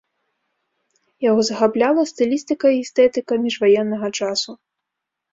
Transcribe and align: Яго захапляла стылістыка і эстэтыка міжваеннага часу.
Яго 1.25 1.41
захапляла 1.49 2.05
стылістыка 2.11 2.67
і 2.75 2.79
эстэтыка 2.85 3.37
міжваеннага 3.43 4.09
часу. 4.21 4.51